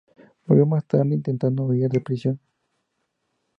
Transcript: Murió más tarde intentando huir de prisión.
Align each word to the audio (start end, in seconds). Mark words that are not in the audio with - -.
Murió 0.47 0.65
más 0.65 0.83
tarde 0.87 1.13
intentando 1.13 1.63
huir 1.65 1.87
de 1.87 2.01
prisión. 2.01 2.39